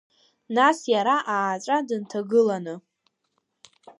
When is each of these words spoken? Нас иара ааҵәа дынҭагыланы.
Нас 0.55 0.79
иара 0.93 1.15
ааҵәа 1.33 1.77
дынҭагыланы. 1.87 2.75